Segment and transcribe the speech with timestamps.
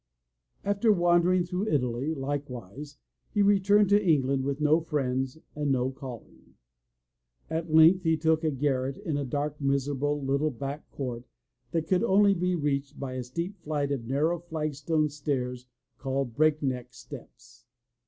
[0.63, 2.97] After wandering through Italy, likewise,
[3.35, 6.55] he returned to Eng land with no friends and no calling.
[7.51, 11.25] At length he took a garret in a dark, miserable, little back court
[11.69, 15.67] that could only be reached by a steep flight of narrow flagstone stairs
[15.99, 17.67] called Breakneck Steps.